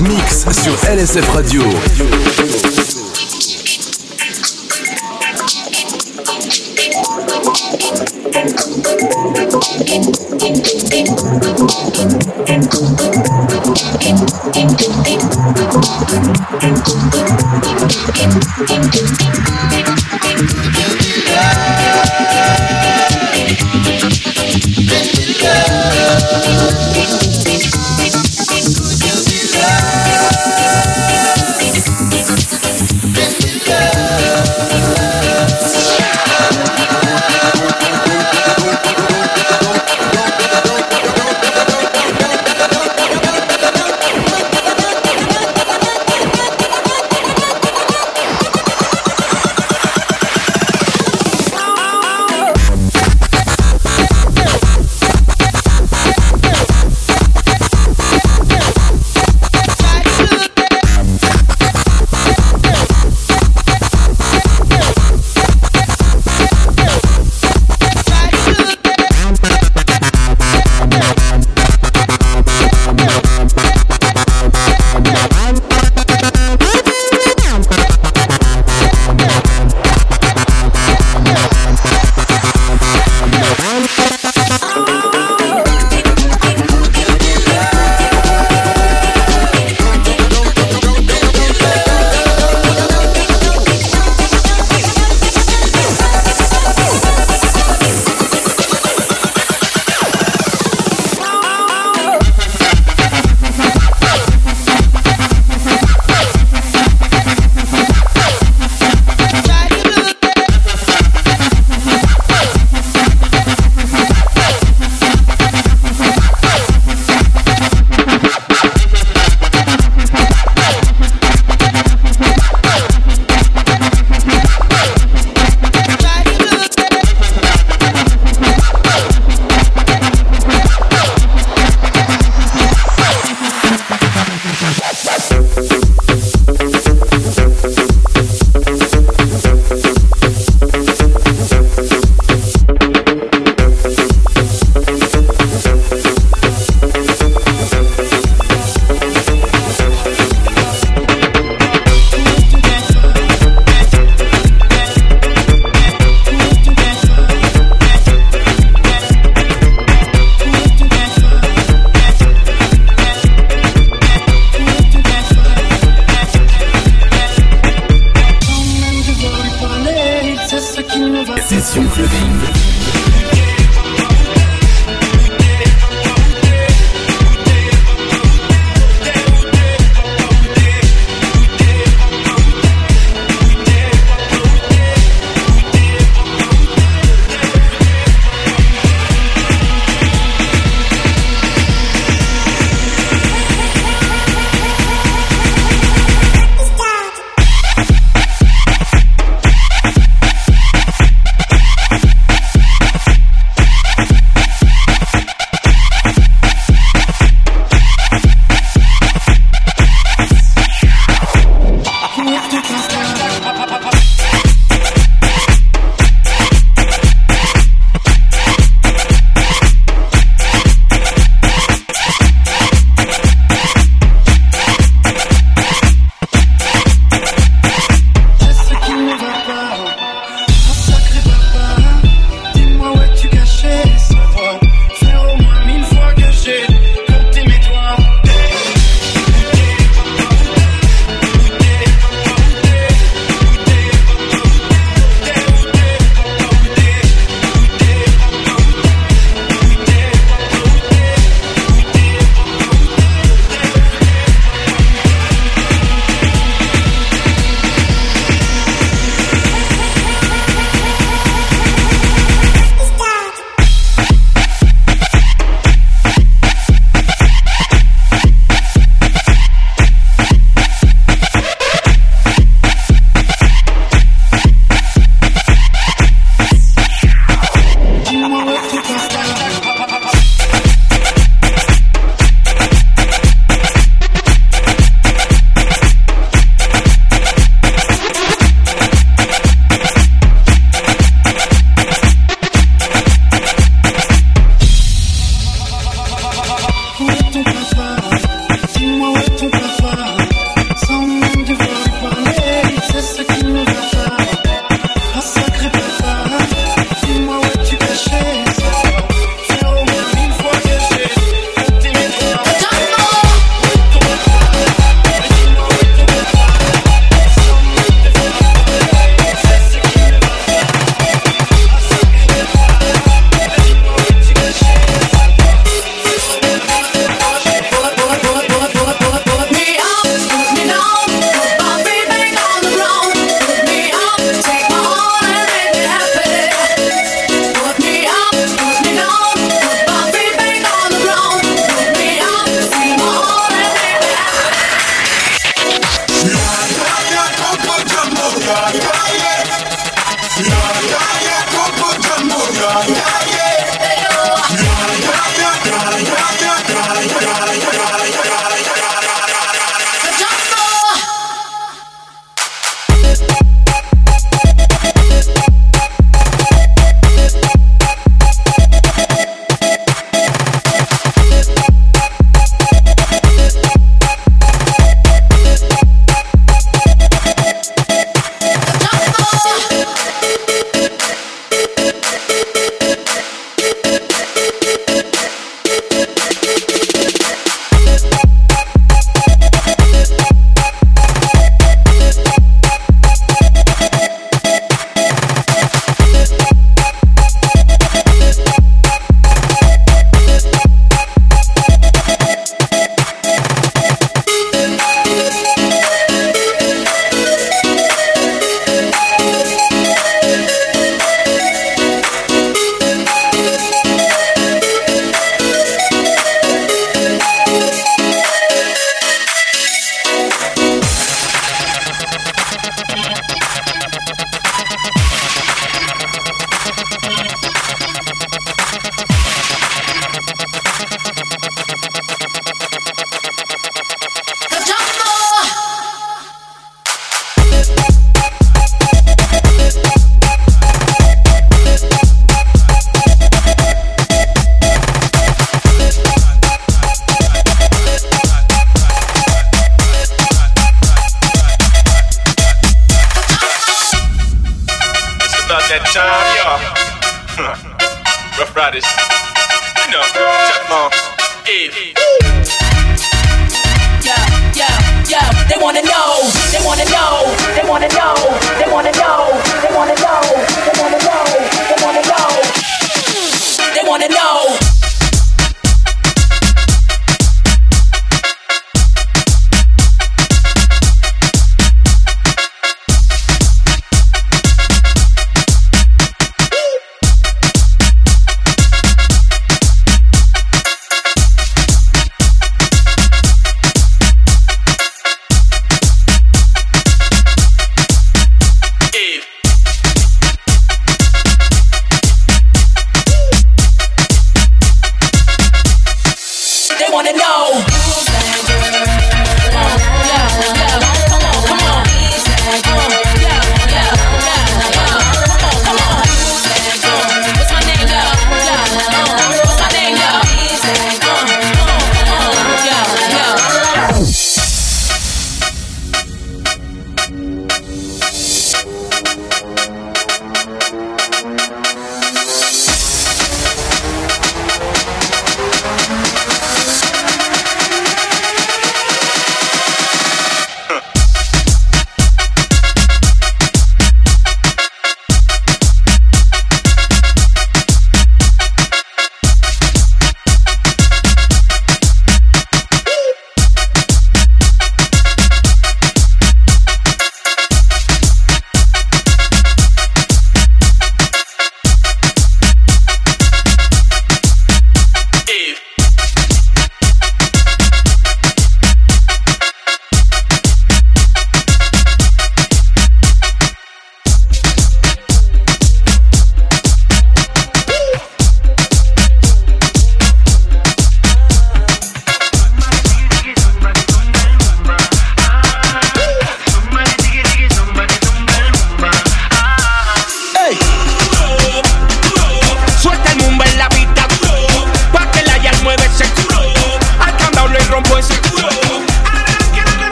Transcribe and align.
Mix 0.00 0.44
sur 0.52 0.74
LSF 0.90 1.28
Radio. 1.30 1.62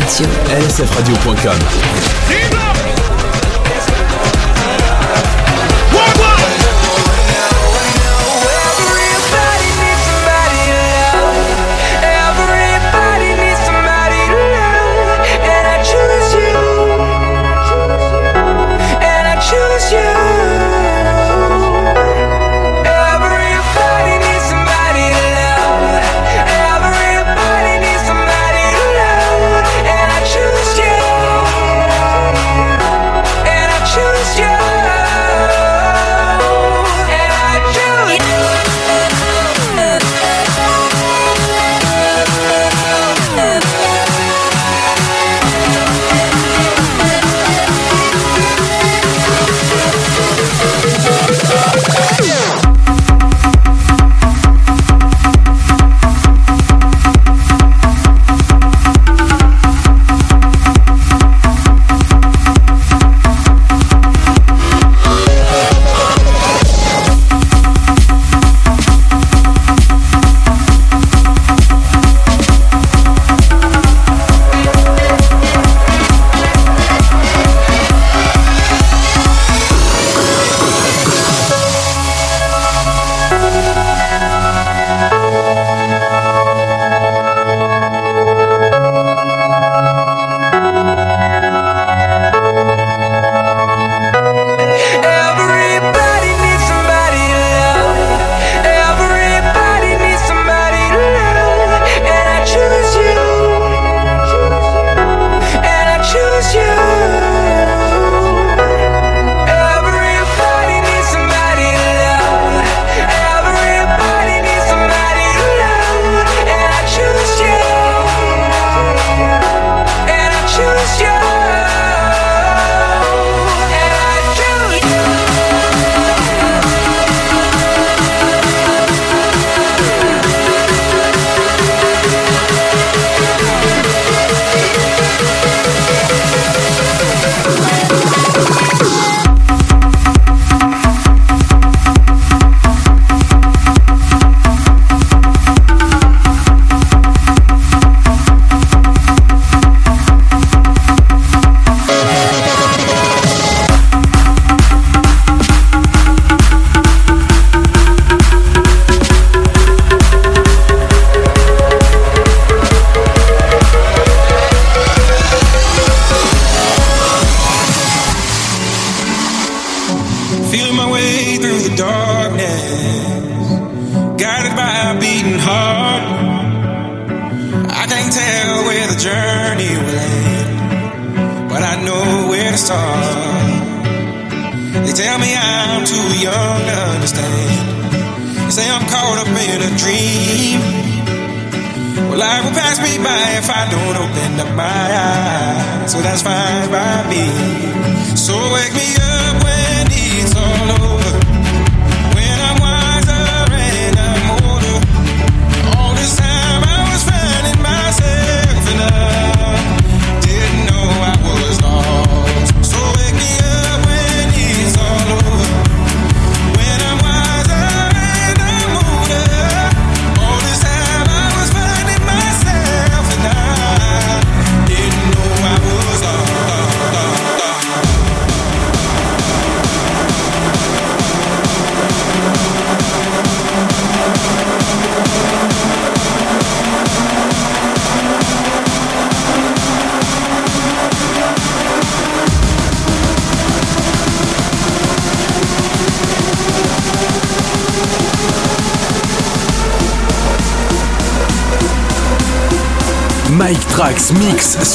Radio. 0.00 0.26
lsfradio.com. 0.66 2.85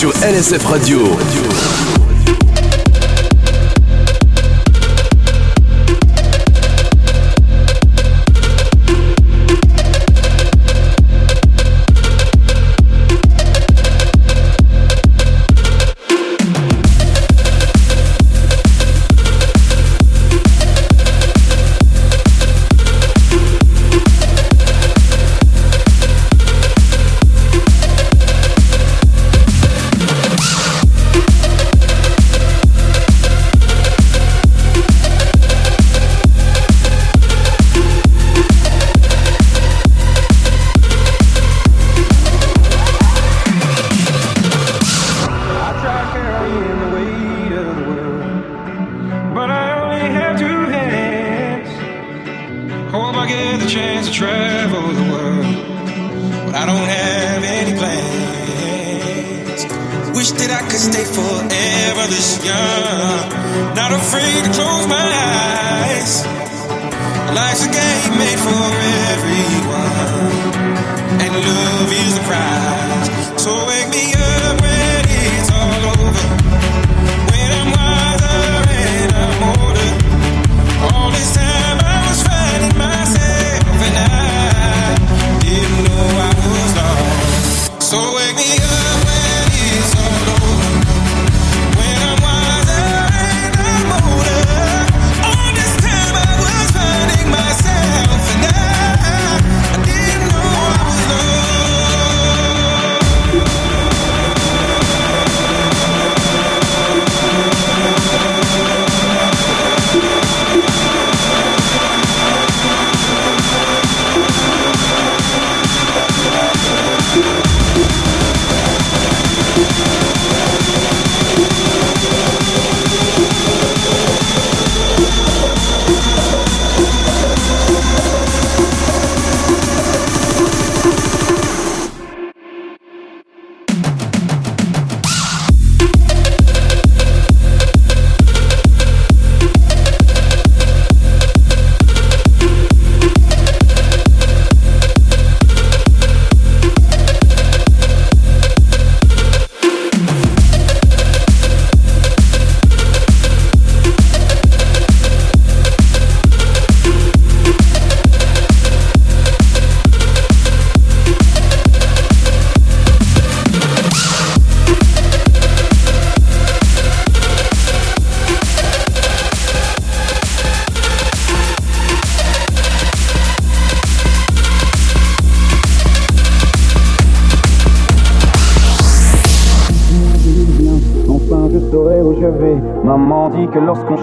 sur 0.02 0.10
LSF 0.24 0.66
Radio. 0.66 1.81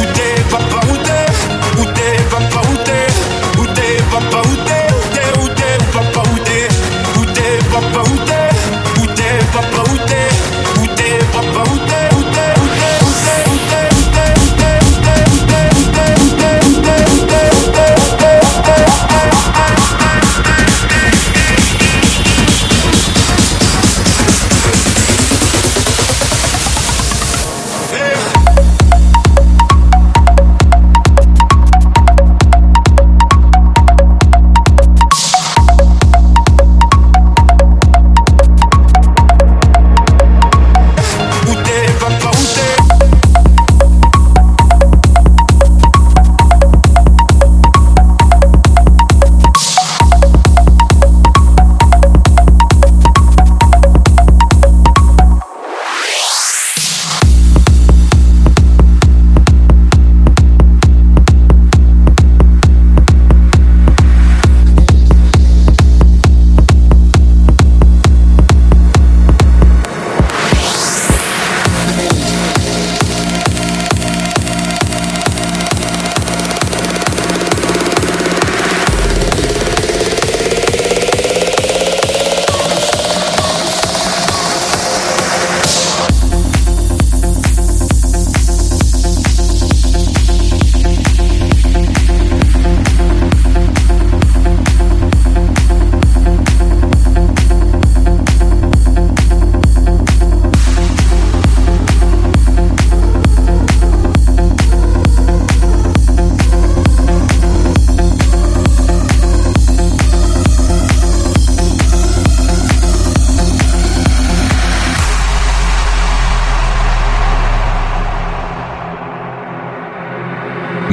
Où 0.00 0.04
t'es, 0.14 0.42
papa, 0.50 0.80
où 0.88 0.96
t'es? 0.96 1.26
Où 1.78 1.84
t'es, 1.84 2.16
papa, 2.30 2.60
où 2.70 2.76
t'es? 2.86 3.60
Où 3.60 3.66
t'es, 3.66 3.96
papa, 4.10 4.40
où 4.48 4.56
t'es? 4.64 4.86
Où 4.96 5.06
t'es, 5.14 5.28
où 5.42 5.48
t'es, 5.48 5.76
où 6.32 7.24
t'es? 7.26 7.58
Où 8.10 8.16
t'es? 8.24 8.29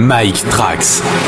Mike 0.08 0.38
Trax. 0.50 1.27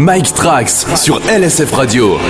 Mike 0.00 0.32
Trax 0.32 0.86
sur 0.94 1.18
LSF 1.28 1.72
Radio. 1.72 2.20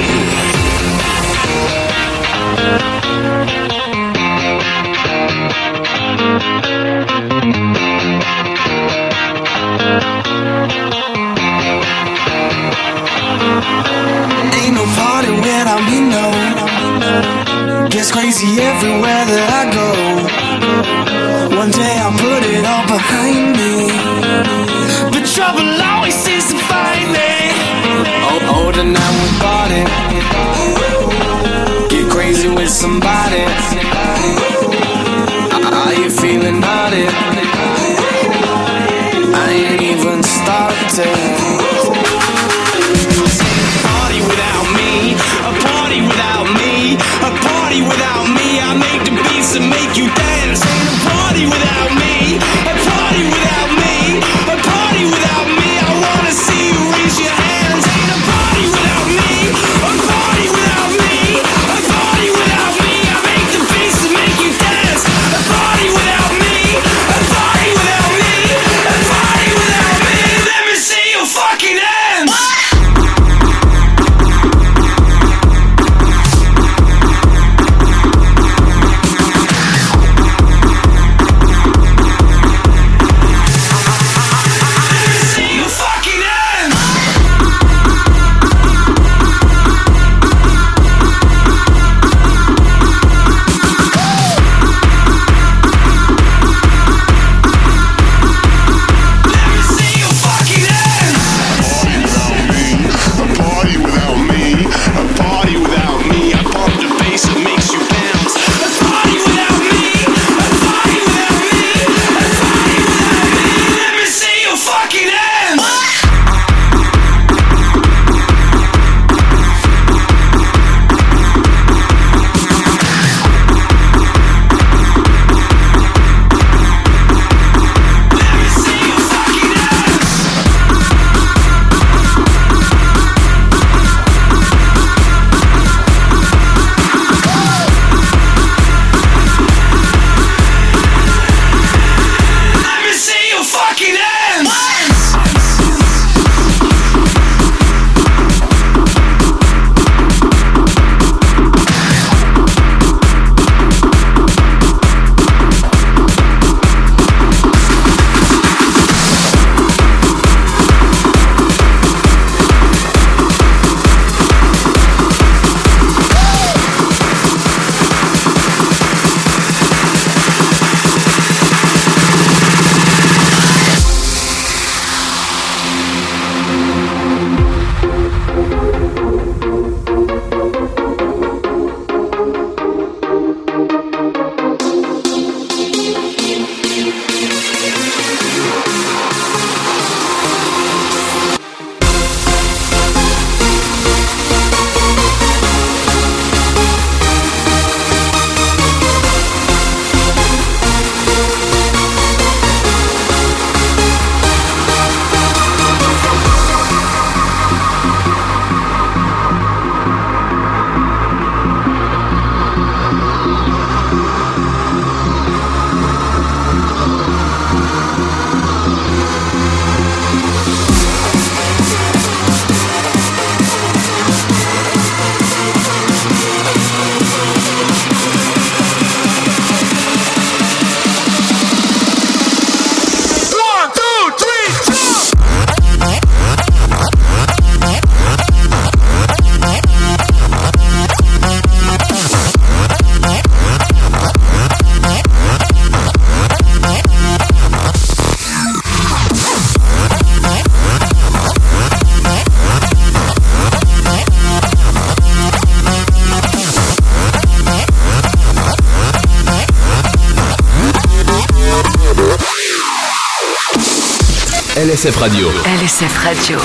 LSF 264.78 264.96
Radio. 265.00 265.28
LSF 265.44 266.04
Radio. 266.04 266.38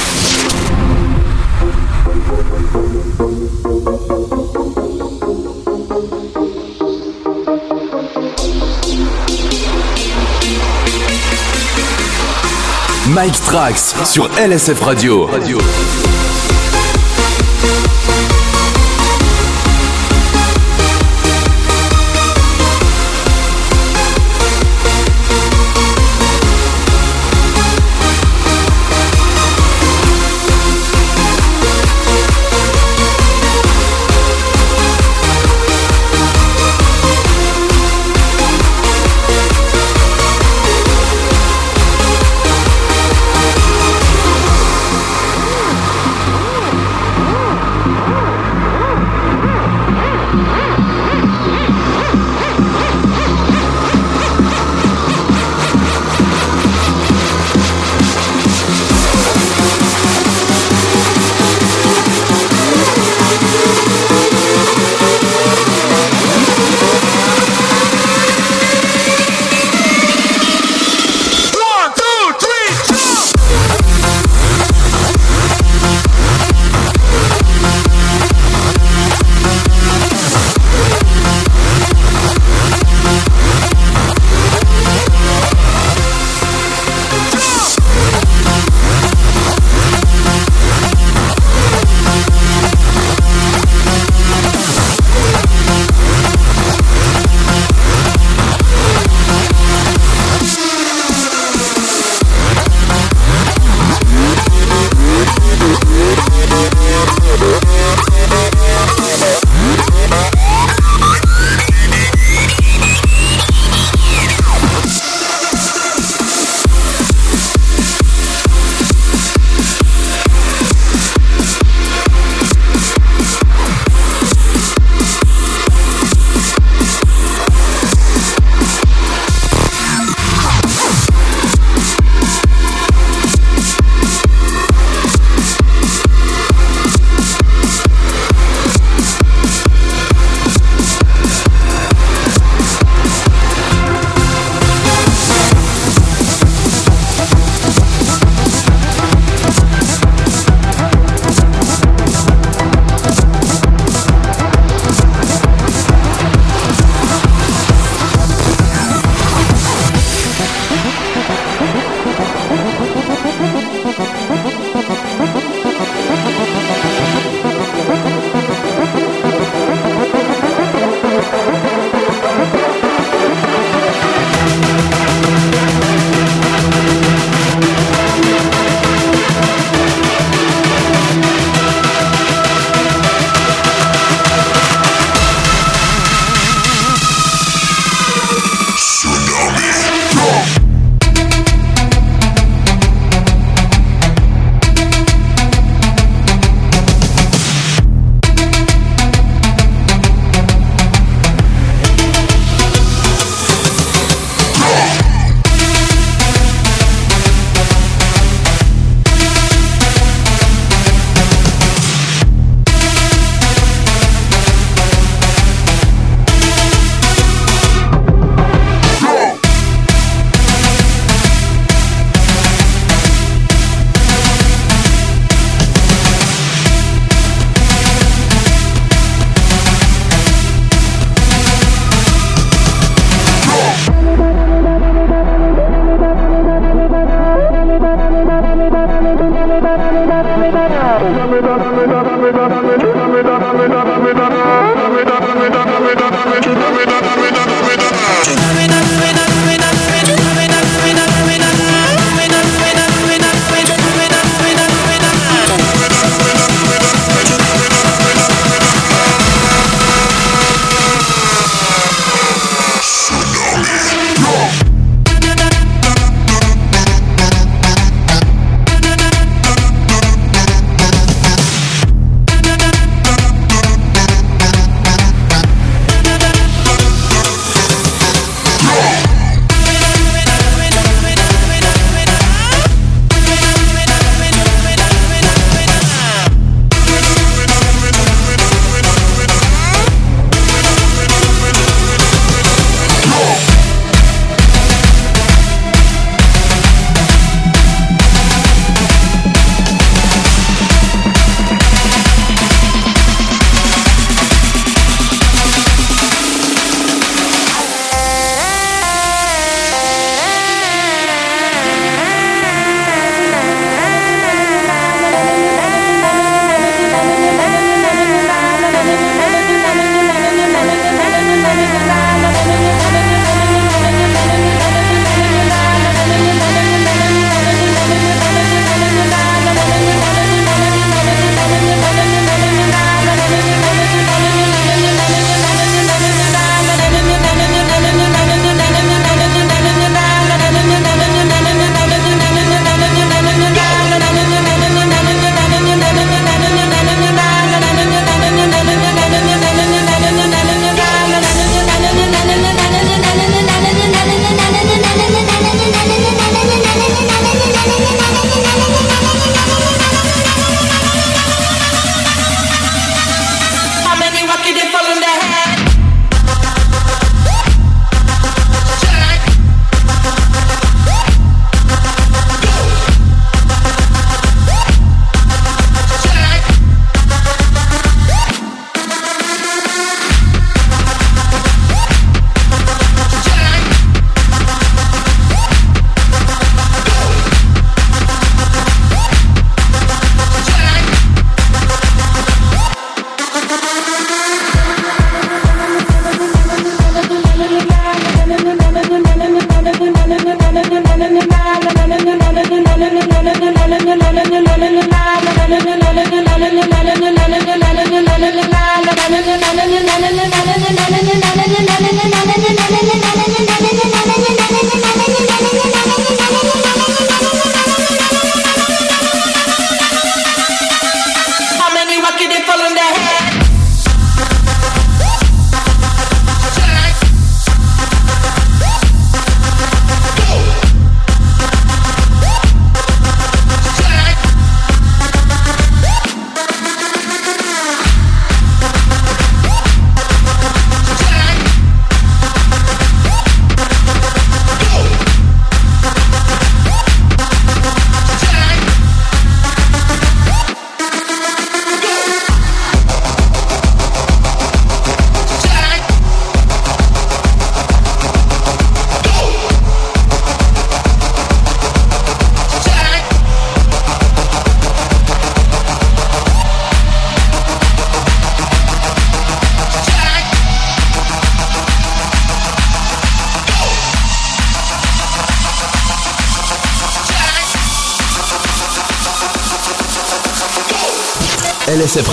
Mike 13.06 13.36
Trax 13.46 13.94
sur 14.04 14.28
LSF 14.40 14.82
Radio. 14.82 15.28
Radio. 15.28 16.13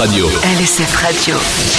Radio. 0.00 0.26
LSF 0.42 0.96
Radio. 1.02 1.69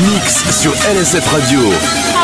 Mix 0.00 0.44
sur 0.50 0.72
LSF 0.88 1.26
Radio. 1.28 2.19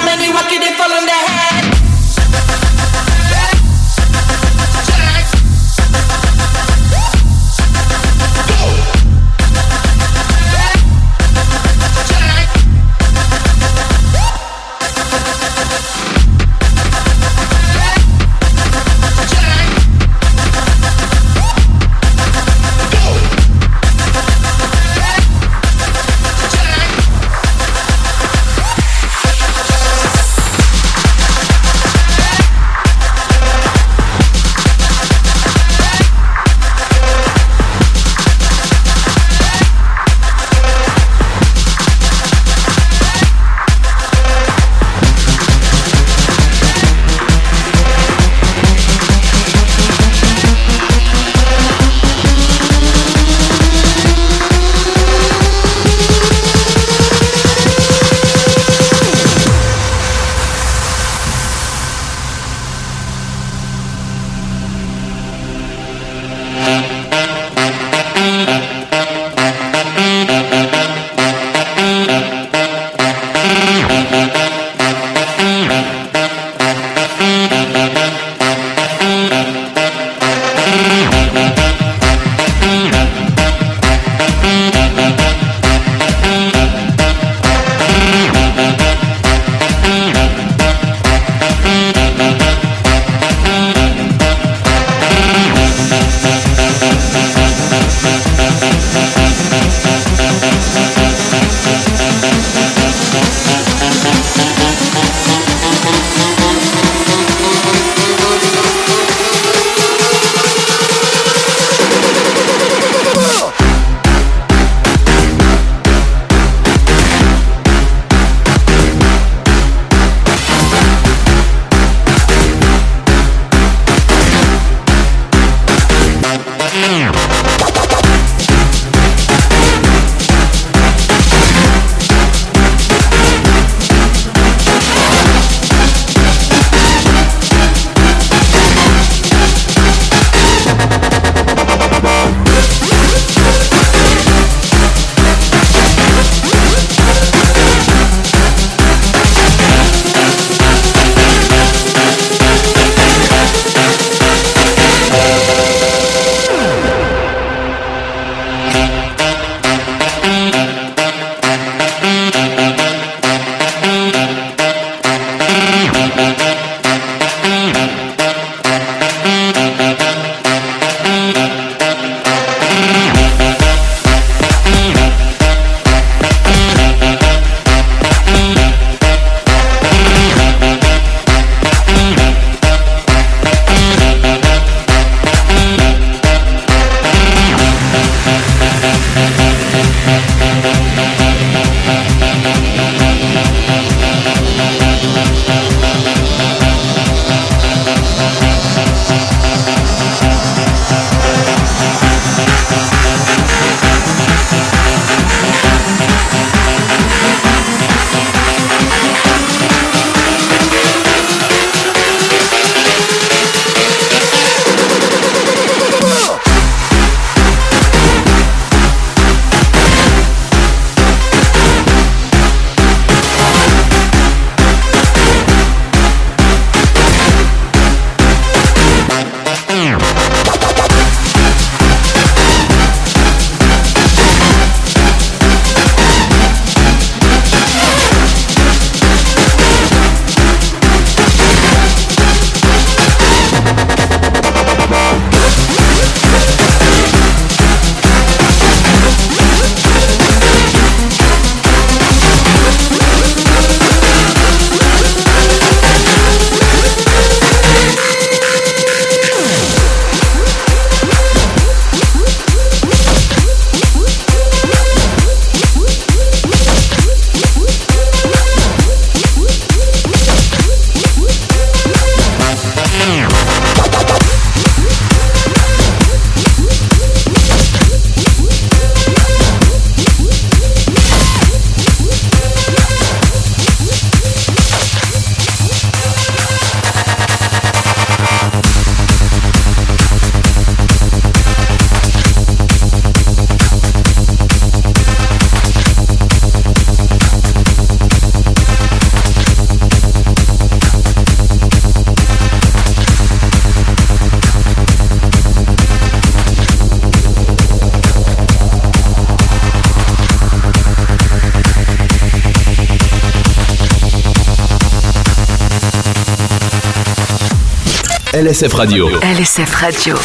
LSF 318.35 318.75
Radio. 318.75 319.09
LSF 319.23 319.73
Radio. 319.75 320.17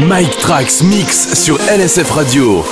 Mike 0.00 0.36
Trax 0.40 0.82
Mix 0.82 1.34
sur 1.34 1.58
LSF 1.70 2.10
Radio. 2.10 2.64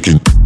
shaking. 0.00 0.39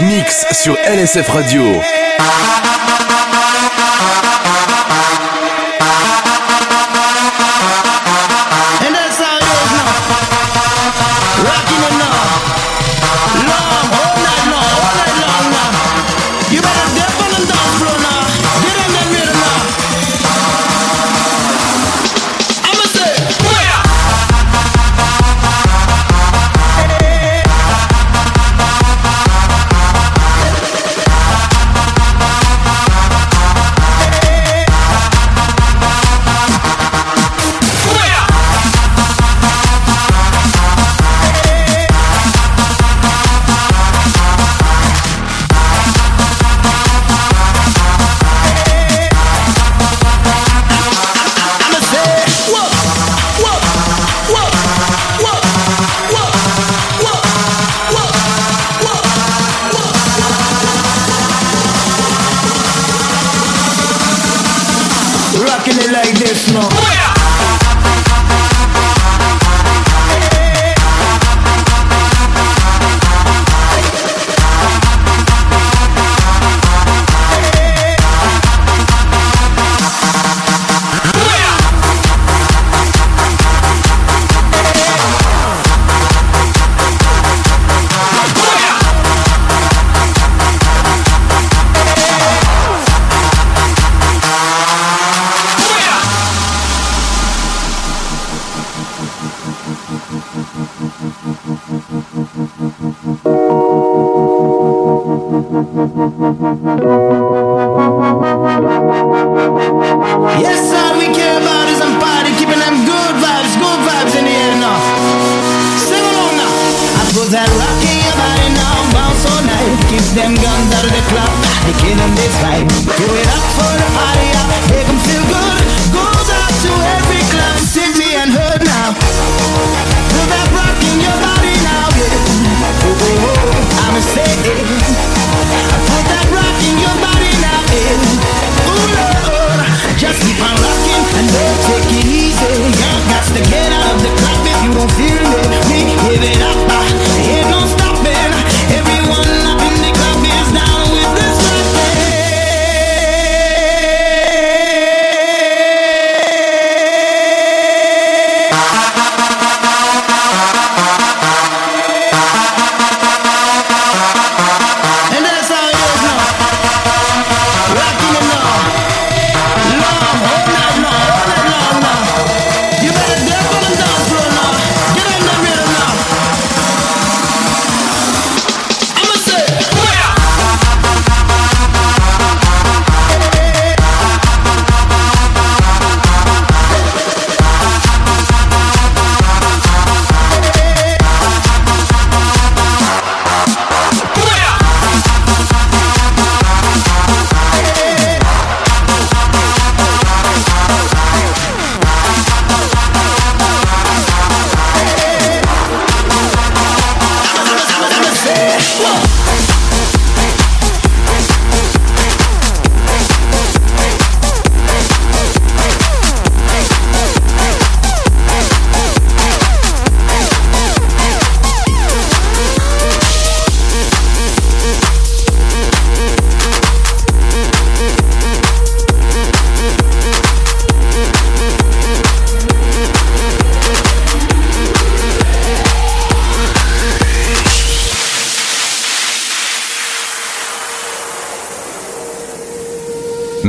Mix 0.00 0.44
sur 0.52 0.76
LSF 0.84 1.28
Radio. 1.28 1.62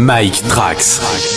Mike 0.07 0.41
Trax. 0.47 1.36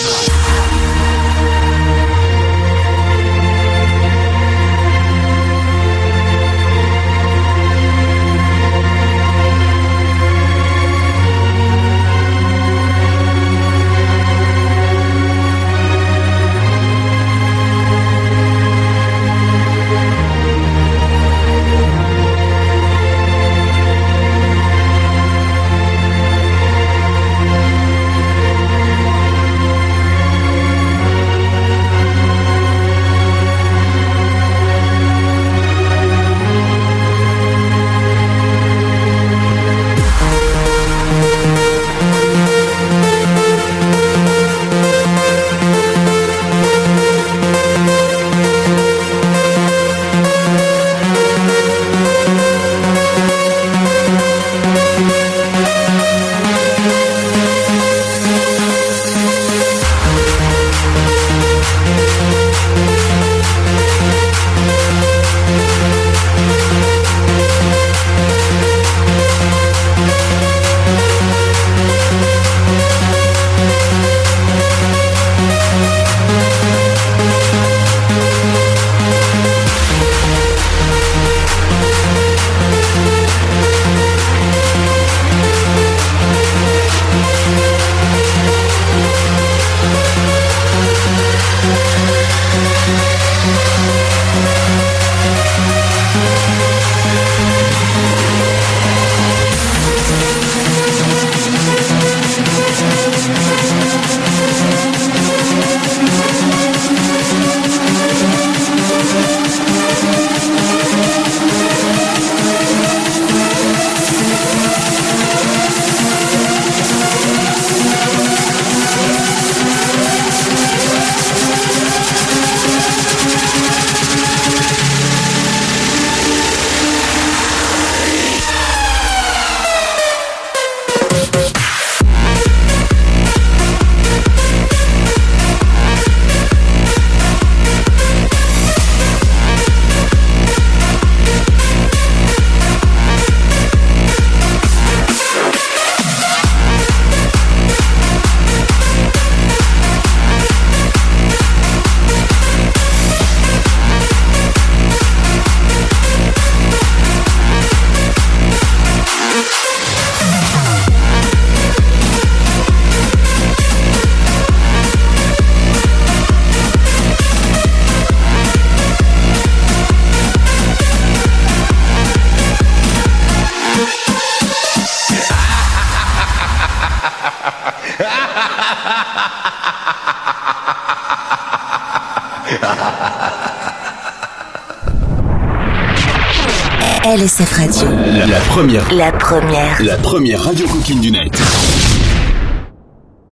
Première. 188.61 188.93
La 188.93 189.11
première. 189.11 189.83
La 189.83 189.97
première 189.97 190.43
radio 190.43 190.67
coquine 190.67 190.99
du 191.01 191.09
net. 191.09 191.31